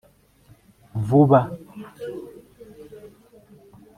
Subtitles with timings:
[1.15, 1.41] vuba